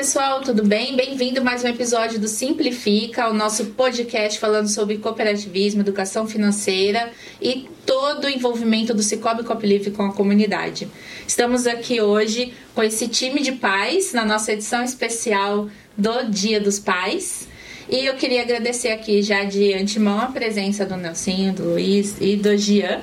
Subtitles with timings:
[0.00, 0.96] pessoal, tudo bem?
[0.96, 7.10] Bem-vindo a mais um episódio do Simplifica, o nosso podcast falando sobre cooperativismo, educação financeira
[7.38, 10.88] e todo o envolvimento do Cicobi Copilive com a comunidade.
[11.28, 16.78] Estamos aqui hoje com esse time de pais na nossa edição especial do Dia dos
[16.78, 17.46] Pais.
[17.86, 22.36] E eu queria agradecer aqui já de antemão a presença do Nelsinho, do Luiz e
[22.36, 23.02] do Gian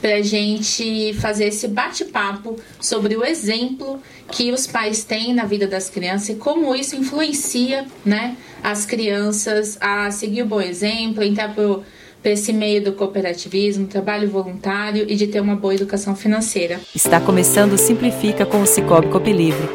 [0.00, 4.00] para a gente fazer esse bate-papo sobre o exemplo
[4.30, 9.78] que os pais têm na vida das crianças e como isso influencia né, as crianças
[9.80, 15.26] a seguir o bom exemplo, entrar para esse meio do cooperativismo, trabalho voluntário e de
[15.26, 16.80] ter uma boa educação financeira.
[16.94, 19.68] Está começando o Simplifica com o Cicobi Copilivre,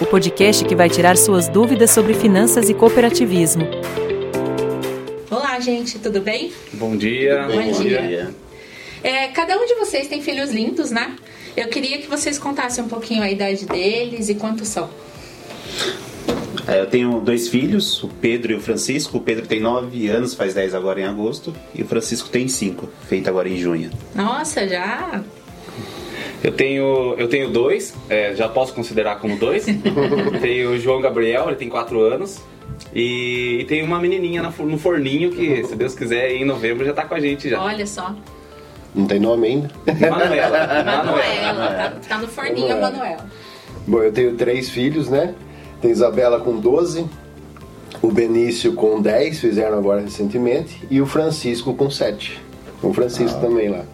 [0.00, 3.66] o podcast que vai tirar suas dúvidas sobre finanças e cooperativismo.
[5.30, 6.50] Olá, gente, tudo bem?
[6.72, 7.46] Bom dia.
[7.46, 8.02] Bom, bom dia.
[8.02, 8.47] dia.
[9.02, 11.16] É, cada um de vocês tem filhos lindos, né?
[11.56, 14.88] Eu queria que vocês contassem um pouquinho a idade deles e quantos são.
[16.66, 19.18] É, eu tenho dois filhos, o Pedro e o Francisco.
[19.18, 21.54] O Pedro tem 9 anos, faz 10 agora em agosto.
[21.74, 23.90] E o Francisco tem 5, feito agora em junho.
[24.14, 25.22] Nossa, já
[26.42, 29.66] eu tenho, eu tenho dois, é, já posso considerar como dois.
[30.40, 32.40] tenho o João Gabriel, ele tem 4 anos.
[32.94, 37.04] E, e tem uma menininha no forninho que, se Deus quiser, em novembro já tá
[37.04, 37.60] com a gente já.
[37.60, 38.14] Olha só.
[38.98, 39.70] Não tem nome ainda.
[39.86, 40.84] Manuela.
[40.84, 41.74] Manuela.
[41.76, 43.24] Tá, tá, no forninho a Manuela.
[43.86, 45.34] Bom, eu tenho três filhos, né?
[45.80, 47.06] Tem Isabela com 12,
[48.02, 52.42] o Benício com 10, fizeram agora recentemente, e o Francisco com 7.
[52.82, 53.40] O Francisco ah.
[53.40, 53.84] também lá.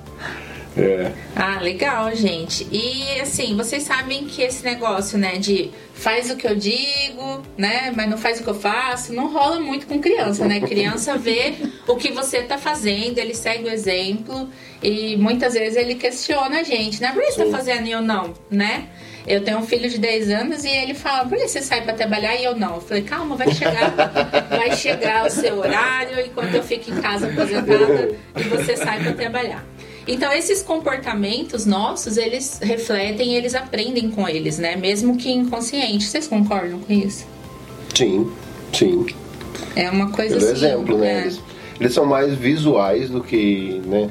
[0.74, 1.12] É.
[1.64, 2.68] Legal, gente.
[2.70, 7.90] E assim, vocês sabem que esse negócio, né, de faz o que eu digo, né,
[7.96, 10.60] mas não faz o que eu faço, não rola muito com criança, né?
[10.60, 11.54] Criança vê
[11.88, 14.50] o que você tá fazendo, ele segue o exemplo
[14.82, 17.12] e muitas vezes ele questiona a gente, né?
[17.12, 18.88] Por que você tá fazendo e eu não, né?
[19.26, 21.94] Eu tenho um filho de 10 anos e ele fala: por que você sai para
[21.94, 22.74] trabalhar e eu não?
[22.74, 23.90] Eu falei: calma, vai chegar,
[24.50, 29.14] vai chegar o seu horário enquanto eu fico em casa aposentada e você sai para
[29.14, 29.64] trabalhar.
[30.06, 34.76] Então esses comportamentos nossos, eles refletem, eles aprendem com eles, né?
[34.76, 36.04] Mesmo que inconsciente.
[36.04, 37.26] Vocês concordam com isso?
[37.94, 38.30] Sim,
[38.72, 39.06] sim.
[39.74, 40.66] É uma coisa Pelo assim.
[40.66, 41.12] exemplo, né?
[41.12, 41.20] É.
[41.22, 41.40] Eles,
[41.80, 44.10] eles, são mais visuais do que, né?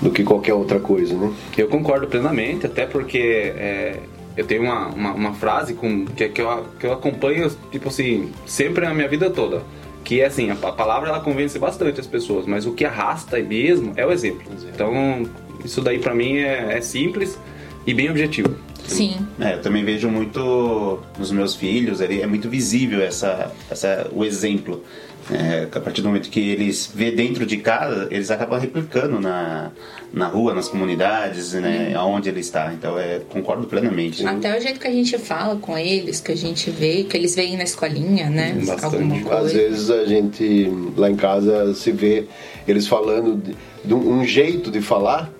[0.00, 1.32] Do que qualquer outra coisa, né?
[1.56, 3.18] Eu concordo plenamente, até porque
[3.56, 4.00] é,
[4.36, 8.32] eu tenho uma, uma, uma, frase com, que, que, eu, que eu acompanho, tipo assim,
[8.44, 9.62] sempre na minha vida toda
[10.04, 14.04] que assim, a, palavra ela convence bastante as pessoas, mas o que arrasta mesmo é
[14.04, 14.42] o exemplo.
[14.72, 15.28] Então,
[15.64, 17.38] isso daí para mim é, é, simples
[17.86, 18.54] e bem objetivo.
[18.86, 19.16] Sim.
[19.40, 24.82] É, eu também vejo muito nos meus filhos, é muito visível essa, essa, o exemplo.
[25.30, 29.70] É, a partir do momento que eles vê dentro de casa, eles acabam replicando na,
[30.12, 32.72] na rua, nas comunidades, né, aonde ele está.
[32.72, 34.26] Então, é, concordo plenamente.
[34.26, 37.36] Até o jeito que a gente fala com eles, que a gente vê, que eles
[37.36, 38.52] veem na escolinha, né?
[38.66, 39.28] Bastante.
[39.30, 42.26] Às vezes a gente lá em casa se vê
[42.66, 43.54] eles falando de,
[43.84, 45.30] de um jeito de falar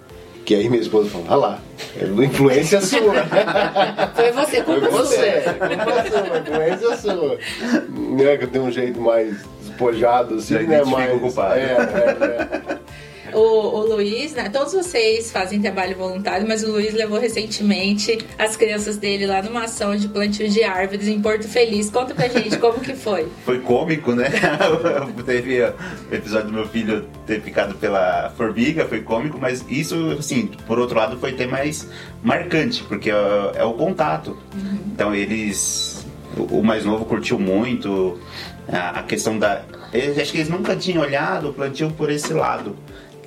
[0.45, 1.59] que aí minha esposa falou, ah lá,
[2.01, 3.15] é influência sua.
[4.15, 7.39] Foi você, Foi você, culpa sua, influência sua.
[7.89, 10.83] Né, que eu tenho um jeito mais despojado, assim, né?
[10.85, 11.39] Mais.
[11.39, 12.72] É, é, é.
[13.34, 14.48] O, o Luiz, né?
[14.48, 19.65] Todos vocês fazem trabalho voluntário, mas o Luiz levou recentemente as crianças dele lá numa
[19.65, 21.91] ação de plantio de árvores em Porto Feliz.
[21.91, 23.26] Conta pra gente como que foi.
[23.44, 24.31] Foi cômico, né?
[25.26, 30.50] Teve o episódio do meu filho ter ficado pela formiga, foi cômico, mas isso, assim,
[30.66, 31.88] por outro lado, foi até mais
[32.22, 33.14] marcante, porque é,
[33.56, 34.37] é o contato.
[34.54, 34.78] Uhum.
[34.93, 36.04] Então eles.
[36.37, 38.19] O mais novo curtiu muito
[38.69, 39.62] a questão da.
[40.20, 42.75] Acho que eles nunca tinham olhado o plantio por esse lado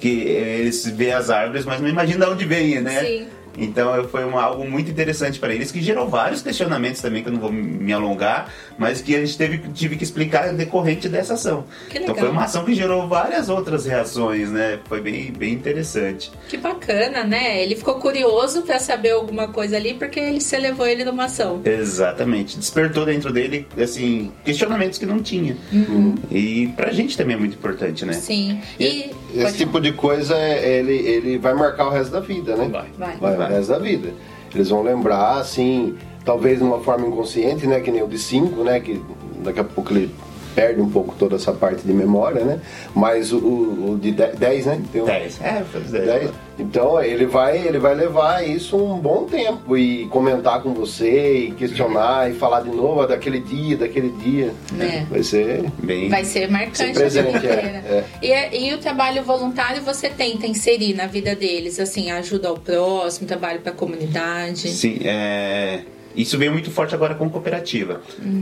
[0.05, 3.03] que eles vê as árvores, mas não imaginam de onde vem, né?
[3.03, 3.27] Sim.
[3.57, 7.33] Então foi uma, algo muito interessante para eles, que gerou vários questionamentos também, que eu
[7.33, 11.65] não vou me alongar, mas que a gente teve, tive que explicar decorrente dessa ação.
[11.93, 14.79] Então foi uma ação que gerou várias outras reações, né?
[14.85, 16.31] Foi bem, bem interessante.
[16.47, 17.61] Que bacana, né?
[17.63, 21.61] Ele ficou curioso para saber alguma coisa ali, porque ele se levou ele numa ação.
[21.63, 22.57] Exatamente.
[22.57, 25.57] Despertou dentro dele, assim, questionamentos que não tinha.
[25.71, 26.15] Uhum.
[26.31, 28.13] E pra gente também é muito importante, né?
[28.13, 28.61] Sim.
[28.79, 32.69] E, e esse tipo de coisa, ele, ele vai marcar o resto da vida, né?
[32.69, 32.85] Vai.
[32.97, 34.13] Vai, vai o resto da vida.
[34.53, 37.79] Eles vão lembrar, assim, talvez de uma forma inconsciente, né?
[37.79, 38.79] Que nem o de 5, né?
[38.79, 39.01] Que
[39.43, 40.09] daqui a pouco ele
[40.55, 42.61] perde um pouco toda essa parte de memória, né?
[42.95, 44.81] Mas o, o de 10, né?
[44.93, 45.39] 10.
[45.39, 46.31] Um, é, faz 10.
[46.57, 51.51] Então ele vai, ele vai levar isso um bom tempo e comentar com você e
[51.51, 54.53] questionar e falar de novo daquele dia, daquele dia.
[54.79, 55.05] É.
[55.05, 56.09] Vai ser bem.
[56.09, 58.03] Vai ser marcante presente, é, é.
[58.21, 62.57] E, é, e o trabalho voluntário você tenta inserir na vida deles, assim, ajuda ao
[62.57, 64.69] próximo, trabalho para a comunidade.
[64.69, 65.81] Sim, é
[66.15, 68.01] isso veio muito forte agora com cooperativa.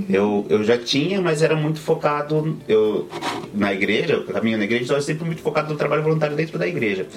[0.09, 3.07] Eu, eu já tinha, mas era muito focado eu,
[3.53, 6.57] na igreja, eu caminho na igreja, então eu sempre muito focado no trabalho voluntário dentro
[6.57, 7.07] da igreja.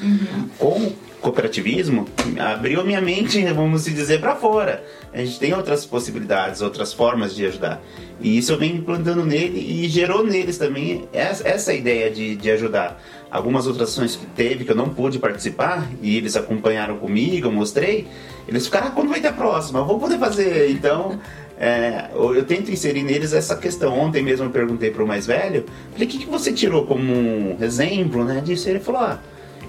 [0.59, 2.07] Com o cooperativismo,
[2.39, 4.85] abriu minha mente, vamos dizer, para fora.
[5.13, 7.83] A gente tem outras possibilidades, outras formas de ajudar.
[8.21, 12.51] E isso eu venho implantando nele e gerou neles também essa, essa ideia de, de
[12.51, 13.03] ajudar.
[13.31, 17.53] Algumas outras ações que teve que eu não pude participar e eles acompanharam comigo, eu
[17.53, 18.07] mostrei.
[18.47, 19.81] Eles ficaram, ah, quando vai ter a próxima?
[19.81, 20.71] Eu vou poder fazer.
[20.71, 21.19] Então,
[21.59, 23.99] é, eu tento inserir neles essa questão.
[23.99, 27.03] Ontem mesmo eu perguntei para o mais velho, falei, o que, que você tirou como
[27.03, 28.69] um exemplo né, disso?
[28.69, 29.21] Ele falou, ah,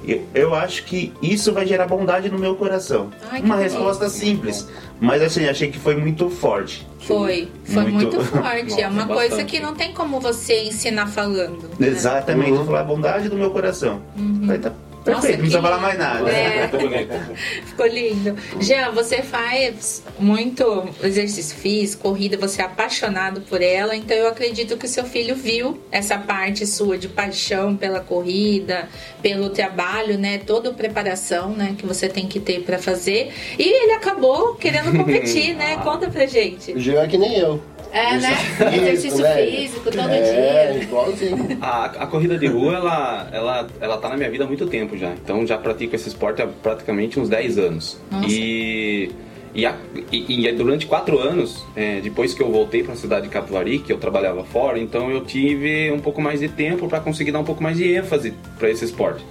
[0.07, 3.09] eu, eu acho que isso vai gerar bondade no meu coração.
[3.31, 4.67] Ai, Uma resposta simples,
[4.99, 6.87] mas assim, achei que foi muito forte.
[6.99, 8.21] Foi, foi muito, Muito.
[8.25, 8.81] forte.
[8.81, 9.45] é uma Nossa, coisa bastante.
[9.51, 11.69] que não tem como você ensinar falando.
[11.79, 11.87] né?
[11.87, 12.65] Exatamente, Uhum.
[12.65, 14.01] falou a bondade do meu coração.
[14.45, 14.71] Falei, tá
[15.07, 16.29] perfeito, Nossa, não precisa falar mais nada.
[16.29, 16.69] É.
[17.65, 18.35] Ficou lindo.
[18.59, 24.77] Jean, você faz muito exercício físico, corrida, você é apaixonado por ela, então eu acredito
[24.77, 28.87] que o seu filho viu essa parte sua de paixão pela corrida,
[29.21, 30.39] pelo trabalho, né?
[30.39, 33.33] Toda a preparação, né, que você tem que ter pra fazer.
[33.57, 35.77] E ele acabou querendo competir, né?
[35.83, 36.73] Conta pra gente.
[36.73, 37.61] O Jean é que nem eu.
[37.97, 38.37] É, né?
[38.77, 39.45] Exercício né?
[39.45, 40.83] físico todo é, dia.
[40.83, 41.57] igualzinho.
[41.61, 44.97] A, a corrida de rua, ela, ela, ela tá na minha vida há muito tempo
[44.97, 45.11] já.
[45.13, 47.97] Então já pratico esse esporte há praticamente uns 10 anos.
[48.11, 48.27] Nossa.
[48.29, 49.11] E,
[49.55, 49.75] e, a-
[50.11, 53.79] e- e durante quatro anos, é, depois que eu voltei para a cidade de Capivari,
[53.79, 57.39] que eu trabalhava fora, então eu tive um pouco mais de tempo para conseguir dar
[57.39, 59.23] um pouco mais de ênfase para esse esporte.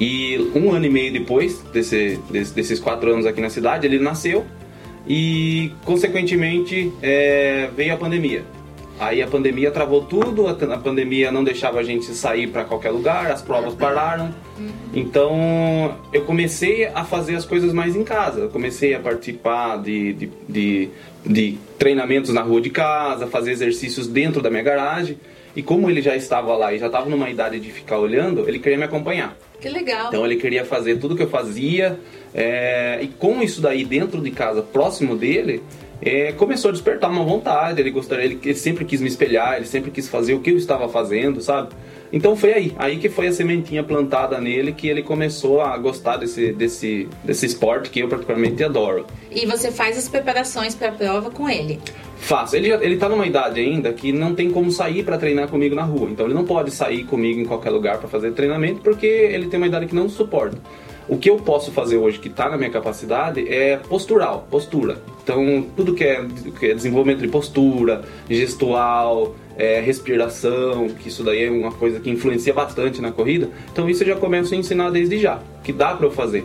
[0.00, 3.98] E um ano e meio depois desse, desse- desses quatro anos aqui na cidade, ele
[3.98, 4.44] nasceu
[5.08, 8.44] e, consequentemente, é, veio a pandemia.
[9.00, 13.30] Aí a pandemia travou tudo, a, pandemia não deixava a gente sair para qualquer lugar,
[13.30, 14.34] as provas pararam.
[14.92, 18.40] Então eu comecei a fazer as coisas mais em casa.
[18.40, 20.88] Eu comecei a participar de, de, de,
[21.24, 25.16] de treinamentos na rua de casa, fazer exercícios dentro da minha garagem.
[25.54, 28.58] E como ele já estava lá e já estava numa idade de ficar olhando, ele
[28.58, 29.36] queria me acompanhar.
[29.60, 30.08] Que legal.
[30.08, 31.98] Então ele queria fazer tudo que eu fazia.
[32.34, 35.62] é, e com isso daí dentro de casa, próximo dele,
[36.00, 37.80] é, começou a despertar uma vontade.
[37.80, 40.56] Ele gostaria, ele, ele sempre quis me espelhar, ele sempre quis fazer o que eu
[40.56, 41.70] estava fazendo, sabe?
[42.12, 46.16] Então foi aí, aí que foi a sementinha plantada nele que ele começou a gostar
[46.16, 49.06] desse, desse, desse esporte que eu particularmente adoro.
[49.30, 51.78] E você faz as preparações pra prova com ele.
[52.18, 52.56] Faço.
[52.56, 55.82] Ele, ele tá numa idade ainda que não tem como sair para treinar comigo na
[55.82, 56.08] rua.
[56.10, 59.58] Então ele não pode sair comigo em qualquer lugar para fazer treinamento porque ele tem
[59.58, 60.58] uma idade que não suporta.
[61.08, 64.98] O que eu posso fazer hoje que está na minha capacidade é postural, postura.
[65.22, 66.22] Então tudo que é,
[66.58, 72.10] que é desenvolvimento de postura, gestual, é, respiração, que isso daí é uma coisa que
[72.10, 73.48] influencia bastante na corrida.
[73.72, 76.44] Então isso eu já começo a ensinar desde já, que dá para eu fazer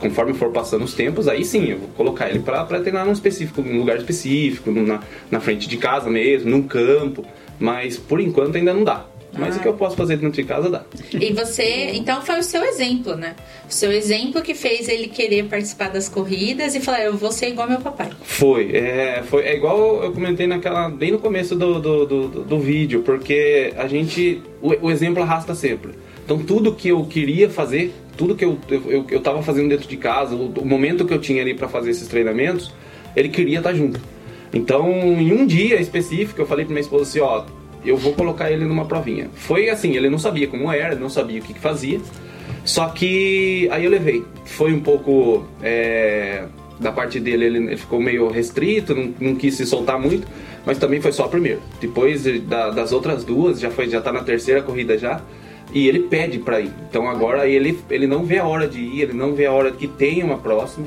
[0.00, 3.62] conforme for passando os tempos, aí sim, eu vou colocar ele para treinar num específico,
[3.62, 5.00] num lugar específico, na,
[5.30, 7.24] na frente de casa mesmo, num campo,
[7.58, 9.04] mas por enquanto ainda não dá.
[9.38, 9.58] Mas Ah.
[9.58, 10.82] o que eu posso fazer dentro de casa dá.
[11.12, 13.34] E você, então foi o seu exemplo, né?
[13.68, 17.48] O seu exemplo que fez ele querer participar das corridas e falar, eu vou ser
[17.48, 18.08] igual meu papai.
[18.22, 22.58] Foi, é, foi, é igual eu comentei naquela, bem no começo do, do, do, do-
[22.58, 25.92] vídeo, porque a gente, o, o exemplo arrasta sempre.
[26.26, 29.86] Então tudo que eu queria fazer, tudo que eu, eu, eu, eu tava fazendo dentro
[29.88, 32.74] de casa, o, o momento que eu tinha ali para fazer esses treinamentos,
[33.14, 34.00] ele queria estar junto.
[34.52, 37.44] Então, em um dia específico, eu falei pra minha esposa assim, ó,
[37.84, 39.28] eu vou colocar ele numa provinha.
[39.34, 42.00] Foi assim, ele não sabia como era, não sabia o que, que fazia.
[42.64, 44.24] Só que aí eu levei.
[44.44, 46.44] Foi um pouco é,
[46.80, 50.26] da parte dele, ele, ele ficou meio restrito, não, não quis se soltar muito,
[50.64, 51.60] mas também foi só a primeira.
[51.80, 55.20] Depois da- das outras duas, já foi, já tá na terceira corrida já.
[55.72, 56.70] E ele pede pra ir.
[56.88, 59.70] Então agora ele, ele não vê a hora de ir, ele não vê a hora
[59.72, 60.86] que tenha uma próxima.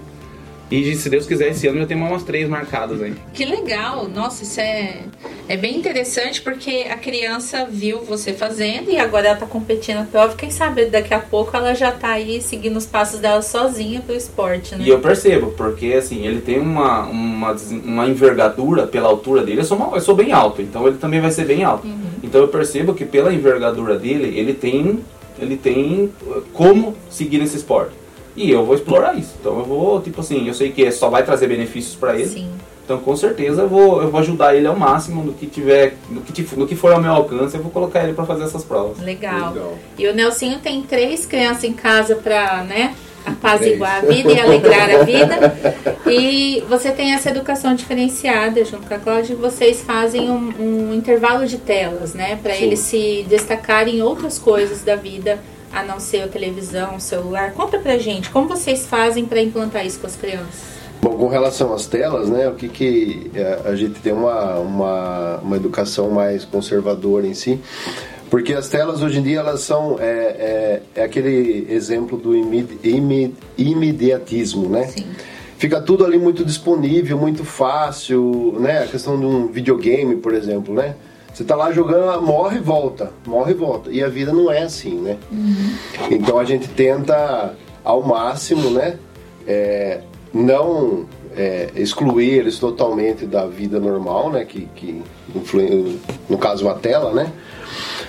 [0.71, 3.15] E se Deus quiser, esse ano já tem umas três marcadas aí.
[3.33, 4.07] Que legal!
[4.07, 4.97] Nossa, isso é,
[5.47, 10.03] é bem interessante porque a criança viu você fazendo e agora ela tá competindo na
[10.03, 10.35] prova.
[10.35, 14.15] Quem sabe daqui a pouco ela já tá aí seguindo os passos dela sozinha pro
[14.15, 14.83] esporte, né?
[14.85, 19.61] E eu percebo, porque assim, ele tem uma, uma, uma envergadura pela altura dele.
[19.61, 21.87] Eu sou, uma- eu sou bem alto, então ele também vai ser bem alto.
[22.29, 24.99] Então eu percebo que pela envergadura dele, ele tem,
[25.39, 27.91] ele tem uh, como seguir nesse esporte.
[28.35, 29.33] E eu vou explorar isso.
[29.41, 32.27] Então eu vou, tipo assim, eu sei que só vai trazer benefícios para ele.
[32.27, 32.51] Sim.
[32.85, 36.21] Então com certeza eu vou, eu vou ajudar ele ao máximo no que tiver, no
[36.21, 38.99] que, no que for ao meu alcance, eu vou colocar ele para fazer essas provas.
[38.99, 39.53] Legal.
[39.53, 39.77] Legal.
[39.97, 42.95] E o Nelsinho tem três crianças em casa pra, né,
[43.25, 45.53] apaziguar a vida e alegrar a vida.
[46.09, 51.45] E você tem essa educação diferenciada junto com a Cláudia, vocês fazem um, um intervalo
[51.45, 52.63] de telas, né, Sim.
[52.63, 55.39] eles se destacarem em outras coisas da vida,
[55.71, 57.53] a não ser a televisão, o celular.
[57.53, 60.79] Conta pra gente, como vocês fazem pra implantar isso com as crianças?
[61.01, 65.37] Bom, com relação às telas, né, o que que é, a gente tem uma, uma,
[65.37, 67.59] uma educação mais conservadora em si,
[68.29, 72.77] porque as telas hoje em dia elas são é, é, é aquele exemplo do imedi,
[72.83, 74.87] imedi, imediatismo, né?
[74.87, 75.05] Sim.
[75.57, 78.83] Fica tudo ali muito disponível, muito fácil, né?
[78.83, 80.95] A questão de um videogame, por exemplo, né?
[81.33, 83.91] Você tá lá jogando, morre e volta, morre e volta.
[83.91, 85.17] E a vida não é assim, né?
[86.09, 88.97] Então a gente tenta ao máximo, né?
[89.49, 91.05] é, não
[91.39, 94.43] é, excluir eles totalmente da vida normal, né?
[94.43, 95.01] Que, que
[95.33, 95.97] influi,
[96.29, 97.31] no caso a tela, né?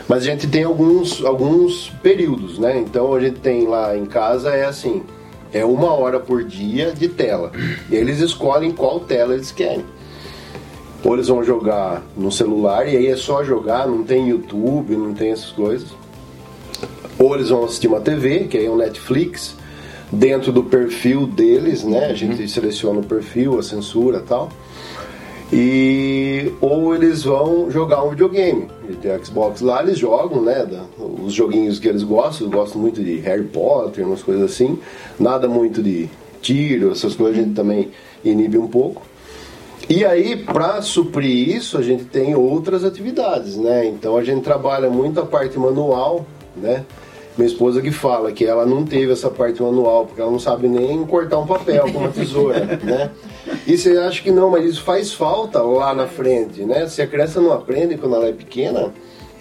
[0.08, 2.76] Mas a gente tem alguns, alguns períodos, né?
[2.76, 5.04] Então a gente tem lá em casa é assim,
[5.52, 7.52] é uma hora por dia de tela.
[7.88, 9.84] E eles escolhem qual tela eles querem.
[11.04, 15.14] Ou eles vão jogar no celular e aí é só jogar, não tem YouTube, não
[15.14, 15.88] tem essas coisas.
[17.16, 19.54] Ou eles vão assistir uma TV, que aí é o Netflix,
[20.12, 22.06] dentro do perfil deles, né?
[22.06, 24.48] A gente seleciona o perfil, a censura tal.
[25.52, 28.68] E ou eles vão jogar um videogame.
[28.88, 30.64] E tem Xbox lá, eles jogam, né?
[30.64, 30.84] da-
[31.24, 34.78] os joguinhos que eles gostam, eu gosto muito de Harry Potter, umas coisas assim.
[35.18, 36.08] Nada muito de
[36.40, 37.90] tiro, essas coisas a gente também
[38.24, 39.02] inibe um pouco.
[39.88, 43.86] E aí, para suprir isso, a gente tem outras atividades, né?
[43.86, 46.24] Então a gente trabalha muito a parte manual,
[46.56, 46.84] né?
[47.38, 50.68] Minha esposa que fala que ela não teve essa parte manual, porque ela não sabe
[50.68, 53.10] nem cortar um papel com uma tesoura, né?
[53.66, 56.86] E você acha que não, mas isso faz falta lá na frente, né?
[56.88, 58.92] Se a criança não aprende quando ela é pequena,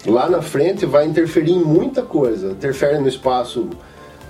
[0.05, 2.51] lá na frente vai interferir em muita coisa.
[2.51, 3.67] Interfere no espaço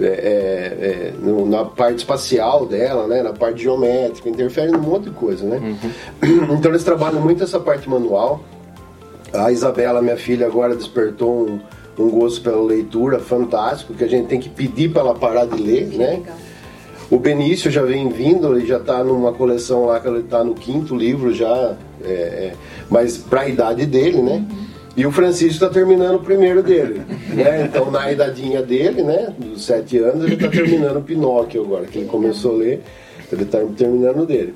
[0.01, 5.05] é, é, é, no- na parte espacial dela, né, na parte geométrica, interfere num monte
[5.05, 5.77] de coisa, né?
[6.57, 8.39] Então eles trabalham muito essa parte manual.
[9.33, 11.59] A Isabela, minha filha, agora despertou um,
[11.99, 15.61] um gosto pela leitura fantástico, que a gente tem que pedir para ela parar de
[15.61, 16.11] ler, né?
[16.11, 16.37] Legal.
[17.11, 20.53] O Benício já vem vindo, ele já está numa coleção lá que ele está no
[20.53, 22.53] quinto livro já, é, é,
[22.89, 24.45] mas para a idade dele, né?
[24.95, 27.01] E o Francisco está terminando o primeiro dele,
[27.33, 27.65] né?
[27.65, 31.97] Então na idadinha dele, né, dos sete anos, ele está terminando o Pinóquio agora, que
[31.97, 32.83] ele começou a ler,
[33.31, 34.53] ele está terminando o dele.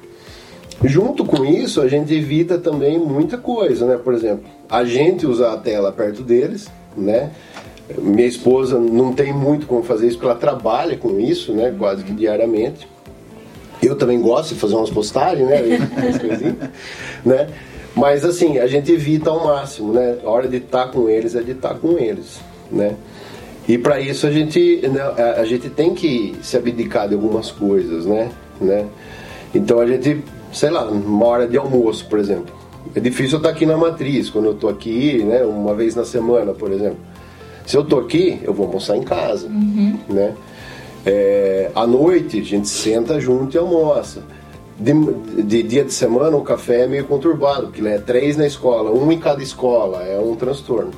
[0.83, 3.97] Junto com isso, a gente evita também muita coisa, né?
[3.97, 7.31] Por exemplo, a gente usar a tela perto deles, né?
[7.97, 11.73] Minha esposa não tem muito como fazer isso, porque ela trabalha com isso, né?
[11.77, 12.87] Quase que diariamente.
[13.81, 15.59] Eu também gosto de fazer umas postagens, né?
[17.25, 17.47] Né?
[17.95, 20.17] Mas assim, a gente evita ao máximo, né?
[20.25, 22.39] A hora de estar com eles é de estar com eles,
[22.71, 22.95] né?
[23.67, 25.01] E para isso a gente, né,
[25.37, 28.29] a gente tem que se abdicar de algumas coisas, né?
[28.59, 28.85] né?
[29.55, 30.21] Então a gente,
[30.51, 32.53] sei lá, uma hora de almoço, por exemplo.
[32.95, 35.43] É difícil eu estar aqui na matriz, quando eu estou aqui, né?
[35.43, 36.99] Uma vez na semana, por exemplo.
[37.65, 40.35] Se eu estou aqui, eu vou almoçar em casa, né?
[41.05, 44.23] É, à noite a gente senta junto e almoça.
[44.77, 44.93] De,
[45.43, 49.11] de dia de semana o café é meio conturbado, porque é três na escola, um
[49.11, 50.91] em cada escola, é um transtorno.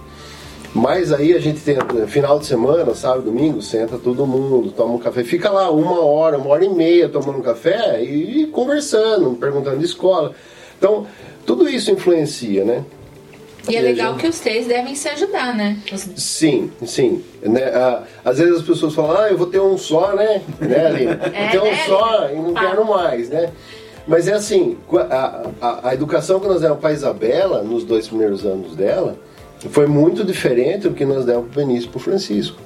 [0.74, 4.98] Mas aí a gente tem final de semana, sábado, domingo, senta todo mundo, toma um
[4.98, 9.86] café, fica lá uma hora, uma hora e meia tomando café e conversando, perguntando de
[9.86, 10.34] escola.
[10.78, 11.06] Então,
[11.46, 12.84] tudo isso influencia, né?
[13.68, 15.78] E é a legal que os três devem se ajudar, né?
[15.92, 17.24] Os- Sim, sim.
[17.42, 17.62] Né?
[18.24, 20.42] às vezes as pessoas falam, ah, eu vou ter um só, né?
[20.60, 21.18] né Aline?
[21.34, 23.52] É, ter um né, só e não quero mais, né?
[24.08, 24.78] Mas é assim,
[25.10, 29.18] a, a, a educação que nós demos para Isabela, nos dois primeiros anos dela,
[29.72, 32.58] foi muito diferente do que nós demos para o Benício e para o Francisco.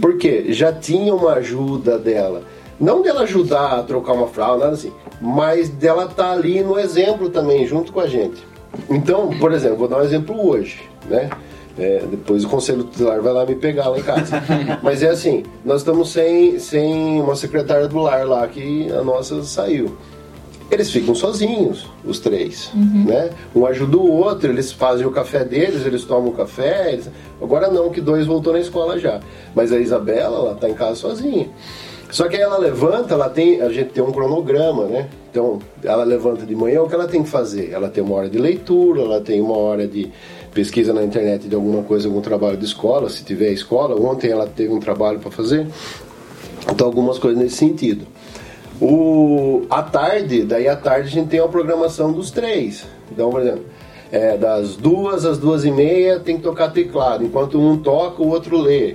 [0.00, 2.42] Porque já tinha uma ajuda dela.
[2.80, 7.30] Não dela ajudar a trocar uma fralda, nada assim, mas dela estar ali no exemplo
[7.30, 8.42] também, junto com a gente.
[8.90, 11.30] Então, por exemplo, vou dar um exemplo hoje, né?
[11.78, 14.42] É, depois o conselho tutelar vai lá me pegar lá em casa.
[14.82, 19.42] Mas é assim, nós estamos sem, sem uma secretária do lar lá que a nossa
[19.42, 19.96] saiu.
[20.70, 23.30] Eles ficam sozinhos, os três, né?
[23.54, 26.92] Um ajuda o outro, eles fazem o café deles, eles tomam o café.
[26.92, 27.08] eles-
[27.40, 29.20] Agora não, que dois voltou na escola já.
[29.54, 31.48] Mas a Isabela, ela tá em casa sozinha.
[32.14, 35.08] Só que aí ela levanta, ela tem, a gente tem um cronograma, né?
[35.28, 37.72] Então, ela levanta de manhã, o que ela tem que fazer?
[37.72, 40.12] Ela tem uma hora de leitura, ela tem uma hora de
[40.52, 44.00] pesquisa na internet de alguma coisa, algum trabalho de escola, se tiver escola.
[44.00, 45.66] Ontem ela teve um trabalho para fazer.
[46.70, 48.06] Então, algumas coisas nesse sentido.
[48.80, 52.86] O, à tarde, daí à tarde a gente tem a programação dos três.
[53.10, 53.64] Então, por exemplo,
[54.12, 57.24] é, das duas às duas e meia tem que tocar teclado.
[57.24, 58.94] Enquanto um toca, o outro lê.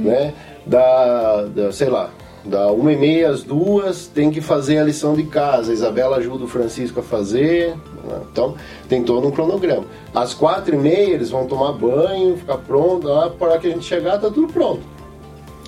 [0.00, 0.34] Né?
[0.66, 2.10] Da, da, sei lá,
[2.46, 5.70] da uma e meia às duas tem que fazer a lição de casa.
[5.70, 7.74] A Isabela ajuda o Francisco a fazer.
[8.04, 8.20] né?
[8.30, 8.54] Então,
[8.88, 9.84] tem todo um cronograma.
[10.14, 13.06] Às quatro e meia eles vão tomar banho, ficar pronto.
[13.08, 14.96] Lá, para que a gente chegar, tá tudo pronto.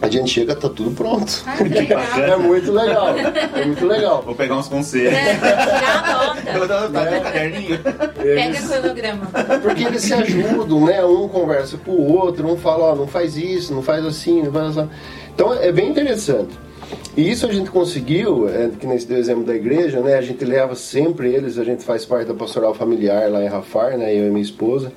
[0.00, 1.42] A gente chega, tá tudo pronto.
[1.44, 1.58] Ah.
[2.20, 3.08] É muito legal.
[3.18, 4.22] É muito legal.
[4.22, 5.12] Vou pegar uns conselhos.
[5.12, 6.58] É, já anota.
[6.58, 7.78] vou dar um caderninho.
[8.14, 9.26] Pega cronograma.
[9.60, 11.04] Porque eles se ajudam, né?
[11.04, 14.52] Um conversa com o outro, um fala, ó, não faz isso, não faz assim, não
[14.52, 14.88] faz assim.
[15.34, 16.56] Então é bem interessante.
[17.18, 20.14] E isso a gente conseguiu, é, que nesse exemplo da igreja, né?
[20.14, 23.98] A gente leva sempre eles, a gente faz parte da pastoral familiar lá em Rafar,
[23.98, 24.14] né?
[24.14, 24.92] Eu e minha esposa.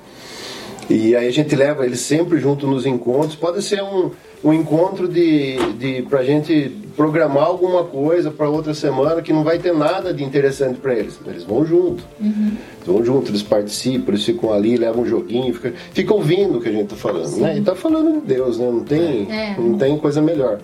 [0.88, 3.34] E aí a gente leva eles sempre junto nos encontros.
[3.34, 4.12] Pode ser um,
[4.44, 9.58] um encontro de, de pra gente programar alguma coisa para outra semana que não vai
[9.58, 11.18] ter nada de interessante para eles.
[11.26, 12.04] Eles vão junto.
[12.20, 16.60] Eles vão junto, eles participam, eles ficam ali, levam um joguinho, fica, fica ouvindo o
[16.60, 17.58] que a gente tá falando, né?
[17.58, 18.66] E tá falando de Deus, né?
[18.70, 19.56] Não tem, É.
[19.58, 20.60] não tem coisa melhor.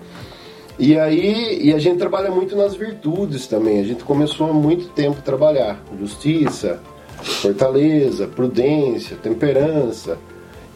[0.79, 3.81] E aí, e a gente trabalha muito nas virtudes também.
[3.81, 6.79] A gente começou há muito tempo a trabalhar justiça,
[7.21, 10.17] fortaleza, prudência, temperança.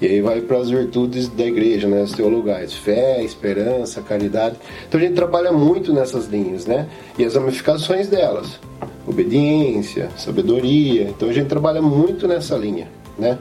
[0.01, 4.57] E aí vai para as virtudes da igreja, né, as teologais, fé, esperança, caridade.
[4.89, 6.89] Então a gente trabalha muito nessas linhas, né?
[7.17, 8.60] E as ramificações delas,
[9.07, 11.03] obediência, sabedoria.
[11.03, 12.89] Então a gente trabalha muito nessa linha,
[13.24, 13.38] né?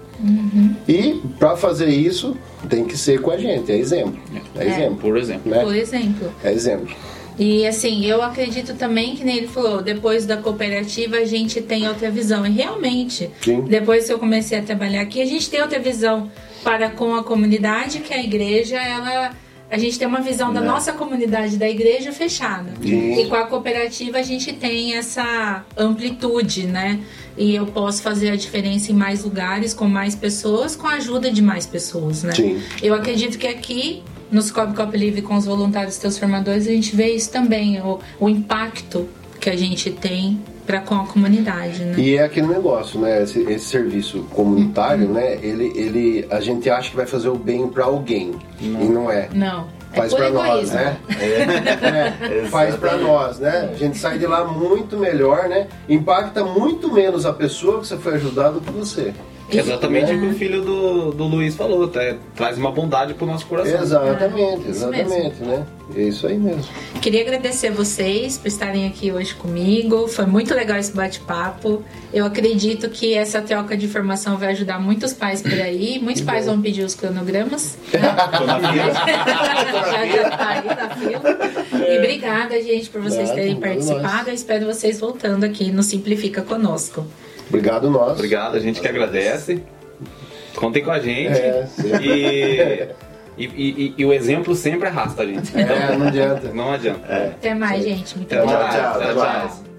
[0.88, 2.36] E para fazer isso
[2.68, 4.20] tem que ser com a gente, é exemplo,
[4.56, 4.68] é, É.
[4.68, 5.50] exemplo, Por exemplo.
[5.50, 5.60] né?
[5.62, 6.32] Por exemplo.
[6.44, 6.94] É exemplo.
[7.38, 11.88] E assim, eu acredito também que nem ele falou, depois da cooperativa a gente tem
[11.88, 12.46] outra visão.
[12.46, 13.62] E realmente, Sim.
[13.62, 16.30] depois que eu comecei a trabalhar aqui, a gente tem outra visão
[16.62, 19.32] para com a comunidade, que a igreja, ela.
[19.70, 22.70] A gente tem uma visão da nossa comunidade da igreja fechada.
[22.82, 23.18] Sim.
[23.22, 27.00] E com a cooperativa a gente tem essa amplitude, né?
[27.36, 31.30] E eu posso fazer a diferença em mais lugares, com mais pessoas, com a ajuda
[31.30, 32.32] de mais pessoas, né?
[32.32, 32.60] Sim.
[32.82, 37.14] Eu acredito que aqui, no Scope Cop Livre com os voluntários transformadores, a gente vê
[37.14, 39.08] isso também, o, o impacto
[39.40, 41.94] que a gente tem para com a comunidade, né?
[41.98, 43.22] E é aquele negócio, né?
[43.22, 45.38] Esse, esse serviço comunitário, né?
[45.42, 49.28] Ele, ele, a gente acha que vai fazer o bem para alguém e não é.
[49.34, 50.96] Não, é Faz por pra nós, né?
[52.22, 53.70] É, faz pra nós, né?
[53.72, 55.68] A gente sai de lá muito melhor, né?
[55.88, 59.12] Impacta muito menos a pessoa que você foi ajudar do que você.
[59.58, 60.14] Exatamente É.
[60.14, 62.16] o que o filho do, do Luiz falou, tá?
[62.34, 63.80] traz uma bondade pro nosso coração.
[63.80, 65.66] Exatamente, É, exatamente, né?
[65.94, 66.64] É isso aí mesmo.
[67.02, 70.08] Queria agradecer vocês por estarem aqui hoje comigo.
[70.08, 71.82] Foi muito legal esse bate-papo.
[72.14, 75.98] Eu acredito que essa troca de informação vai ajudar muitos pais por aí.
[76.00, 77.76] Muitos pais vão pedir os cronogramas.
[77.90, 78.92] Tô na fila.
[78.94, 81.88] já, já tá aí na fila.
[81.90, 84.30] E obrigada, gente, por vocês terem participado.
[84.30, 87.04] Eu espero vocês voltando aqui no Simplifica Conosco.
[87.52, 88.12] Obrigado nós.
[88.12, 89.62] Obrigado, a gente que agradece.
[90.54, 91.32] Contem com a gente.
[91.32, 91.90] É, sim.
[92.02, 92.88] e,
[93.38, 95.56] e, e- e o exemplo sempre arrasta a gente.
[95.58, 96.48] É, não adianta.
[96.52, 97.06] Não adianta.
[97.36, 98.16] Até mais, gente.
[98.16, 98.50] Muito mais.
[98.50, 99.16] Tchau, até mais.
[99.16, 99.71] mais.